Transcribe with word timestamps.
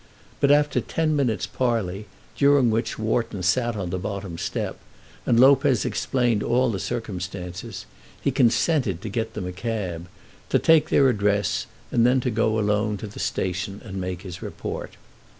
But 0.39 0.49
after 0.49 0.81
ten 0.81 1.15
minutes' 1.15 1.45
parley, 1.45 2.07
during 2.35 2.71
which 2.71 2.97
Wharton 2.97 3.43
sat 3.43 3.75
on 3.75 3.91
the 3.91 3.99
bottom 3.99 4.39
step 4.39 4.79
and 5.27 5.39
Lopez 5.39 5.85
explained 5.85 6.41
all 6.41 6.71
the 6.71 6.79
circumstances, 6.79 7.85
he 8.19 8.31
consented 8.31 8.99
to 9.03 9.09
get 9.09 9.35
them 9.35 9.45
a 9.45 9.51
cab, 9.51 10.07
to 10.49 10.57
take 10.57 10.89
their 10.89 11.07
address, 11.07 11.67
and 11.91 12.03
then 12.03 12.19
to 12.21 12.31
go 12.31 12.57
alone 12.57 12.97
to 12.97 13.05
the 13.05 13.19
station 13.19 13.79
and 13.85 14.01
make 14.01 14.23
his 14.23 14.41
report. 14.41 14.97